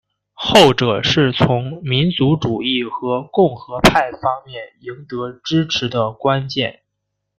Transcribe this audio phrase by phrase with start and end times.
[0.33, 6.81] 后者是从民族主义和共和派方面赢得支持的关键。